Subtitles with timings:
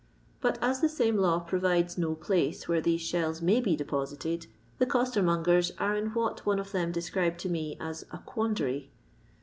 [0.41, 4.47] But as the same law provides no place where these shells may be' deposited,
[4.79, 8.89] the costermongers are in what one of them described to me as "a quandary."